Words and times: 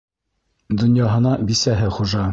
Донъяһына 0.79 1.37
бисәһе 1.51 1.95
хужа. 1.99 2.29